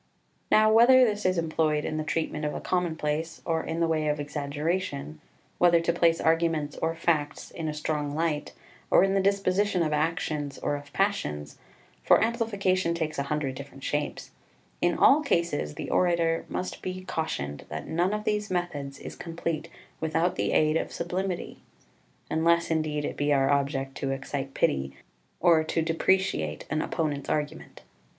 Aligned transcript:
2 0.49 0.55
Now 0.57 0.73
whether 0.73 1.05
this 1.05 1.27
is 1.27 1.37
employed 1.37 1.85
in 1.85 1.97
the 1.97 2.03
treatment 2.03 2.43
of 2.43 2.55
a 2.55 2.59
commonplace, 2.59 3.39
or 3.45 3.63
in 3.63 3.81
the 3.81 3.87
way 3.87 4.07
of 4.07 4.19
exaggeration, 4.19 5.21
whether 5.59 5.79
to 5.79 5.93
place 5.93 6.19
arguments 6.19 6.75
or 6.77 6.95
facts 6.95 7.51
in 7.51 7.67
a 7.67 7.73
strong 7.75 8.15
light, 8.15 8.51
or 8.89 9.03
in 9.03 9.13
the 9.13 9.21
disposition 9.21 9.83
of 9.83 9.93
actions, 9.93 10.57
or 10.57 10.75
of 10.75 10.91
passions 10.91 11.59
for 12.01 12.19
amplification 12.19 12.95
takes 12.95 13.19
a 13.19 13.23
hundred 13.29 13.53
different 13.53 13.83
shapes 13.83 14.31
in 14.81 14.97
all 14.97 15.21
cases 15.21 15.75
the 15.75 15.91
orator 15.91 16.45
must 16.49 16.81
be 16.81 17.03
cautioned 17.05 17.67
that 17.69 17.87
none 17.87 18.11
of 18.11 18.23
these 18.23 18.49
methods 18.49 18.97
is 18.97 19.15
complete 19.15 19.69
without 19.99 20.35
the 20.35 20.51
aid 20.51 20.77
of 20.77 20.91
sublimity, 20.91 21.59
unless, 22.31 22.71
indeed, 22.71 23.05
it 23.05 23.15
be 23.15 23.31
our 23.31 23.51
object 23.51 23.93
to 23.97 24.09
excite 24.09 24.55
pity, 24.55 24.97
or 25.39 25.63
to 25.63 25.83
depreciate 25.83 26.65
an 26.71 26.81
opponent's 26.81 27.29
argument. 27.29 27.83